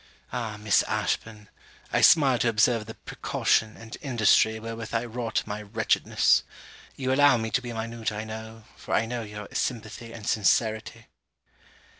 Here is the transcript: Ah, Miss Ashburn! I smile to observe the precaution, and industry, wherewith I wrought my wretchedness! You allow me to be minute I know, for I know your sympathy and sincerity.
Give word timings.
Ah, 0.33 0.57
Miss 0.57 0.81
Ashburn! 0.87 1.47
I 1.93 2.01
smile 2.01 2.39
to 2.39 2.49
observe 2.49 2.87
the 2.87 2.95
precaution, 2.95 3.77
and 3.77 3.95
industry, 4.01 4.59
wherewith 4.59 4.95
I 4.95 5.05
wrought 5.05 5.43
my 5.45 5.61
wretchedness! 5.61 6.41
You 6.95 7.13
allow 7.13 7.37
me 7.37 7.51
to 7.51 7.61
be 7.61 7.71
minute 7.71 8.11
I 8.11 8.23
know, 8.23 8.63
for 8.75 8.95
I 8.95 9.05
know 9.05 9.21
your 9.21 9.47
sympathy 9.53 10.11
and 10.11 10.25
sincerity. 10.25 11.05